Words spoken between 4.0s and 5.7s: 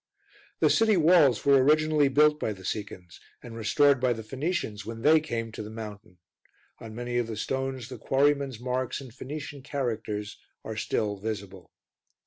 by the Phoenicians when they came to the